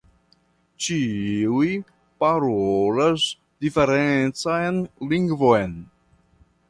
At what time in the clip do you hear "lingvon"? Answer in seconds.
5.13-5.81